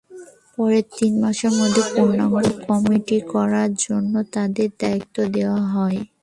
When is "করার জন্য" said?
3.33-4.13